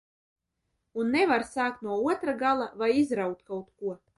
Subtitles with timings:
[1.03, 3.99] Un nevar sākt no otra gala vai izraut kaut ko.